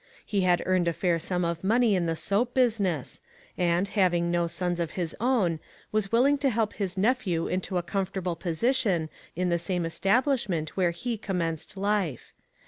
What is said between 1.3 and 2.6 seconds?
of money in the soap